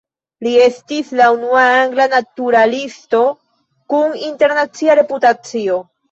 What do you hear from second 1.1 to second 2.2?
la unua angla